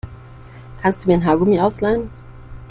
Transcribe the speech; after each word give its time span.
Kannst 0.81 1.03
du 1.03 1.09
mir 1.09 1.13
ein 1.17 1.25
Haargummi 1.27 1.59
ausleihen? 1.59 2.09